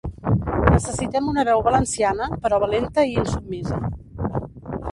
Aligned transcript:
Necessitem 0.75 1.27
una 1.33 1.43
veu 1.49 1.61
valenciana, 1.67 2.29
però 2.45 2.61
valenta 2.65 3.07
i 3.11 3.15
insubmisa. 3.25 3.79